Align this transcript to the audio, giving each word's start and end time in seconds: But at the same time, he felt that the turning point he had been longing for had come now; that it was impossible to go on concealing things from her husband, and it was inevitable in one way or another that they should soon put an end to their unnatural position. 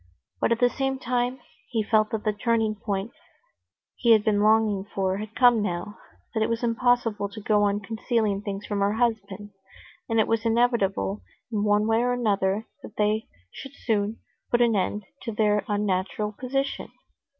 But 0.39 0.51
at 0.51 0.57
the 0.59 0.67
same 0.67 0.97
time, 0.97 1.39
he 1.69 1.83
felt 1.83 2.09
that 2.09 2.23
the 2.23 2.33
turning 2.33 2.73
point 2.73 3.11
he 3.95 4.13
had 4.13 4.23
been 4.23 4.41
longing 4.41 4.83
for 4.83 5.17
had 5.17 5.35
come 5.35 5.61
now; 5.61 5.99
that 6.33 6.41
it 6.41 6.49
was 6.49 6.63
impossible 6.63 7.29
to 7.29 7.39
go 7.39 7.61
on 7.61 7.81
concealing 7.81 8.41
things 8.41 8.65
from 8.65 8.79
her 8.79 8.93
husband, 8.93 9.51
and 10.09 10.19
it 10.19 10.27
was 10.27 10.43
inevitable 10.43 11.21
in 11.51 11.63
one 11.65 11.85
way 11.85 11.99
or 12.01 12.13
another 12.13 12.65
that 12.81 12.95
they 12.97 13.27
should 13.51 13.75
soon 13.75 14.17
put 14.49 14.59
an 14.59 14.75
end 14.75 15.05
to 15.21 15.31
their 15.31 15.63
unnatural 15.67 16.31
position. 16.31 16.89